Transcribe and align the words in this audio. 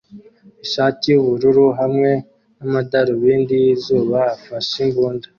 ishati 0.65 1.05
yubururu 1.11 1.65
hamwe 1.79 2.11
n 2.57 2.59
amadarubindi 2.65 3.53
yizuba 3.63 4.17
afashe 4.35 4.75
imbunda 4.85 5.27